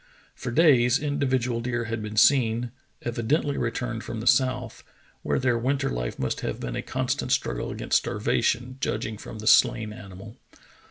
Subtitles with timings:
[0.33, 2.71] For days individual deer had been seen,
[3.05, 4.83] evi dently returned from the south,
[5.21, 9.45] where their winter life must have been a constant struggle against starvation, judging from the
[9.45, 10.37] slain animal.